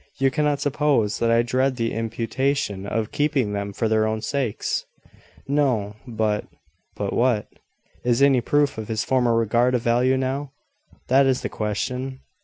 [0.17, 4.83] You cannot suppose that I dread the imputation of keeping them for their own sakes!"
[5.47, 6.47] "No: but"
[6.97, 7.47] "But what?"
[8.03, 10.53] "Is any proof of his former regard of value now?
[11.09, 12.21] That is the question.